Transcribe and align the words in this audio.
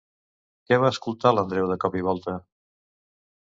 Què 0.69 0.79
va 0.83 0.89
escoltar 0.93 1.35
l'Andreu 1.35 1.69
de 1.75 1.79
cop 1.87 2.01
i 2.03 2.05
volta? 2.11 2.39